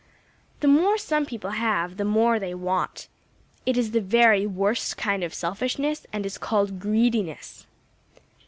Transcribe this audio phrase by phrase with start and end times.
[0.61, 3.07] The more some people have, the more they want.
[3.67, 7.67] It is the very worst kind of selfishness and is called greediness.